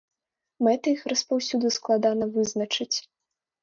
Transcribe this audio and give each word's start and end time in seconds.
Мэты 0.67 0.87
іх 0.95 1.05
распаўсюду 1.13 1.73
складана 1.79 2.25
вызначыць. 2.35 2.95